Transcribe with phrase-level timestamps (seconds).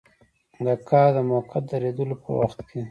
[0.65, 2.79] د کار د موقت دریدلو په وخت کې.